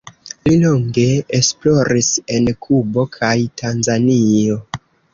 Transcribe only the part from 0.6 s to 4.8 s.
longe esploris en Kubo kaj Tanzanio.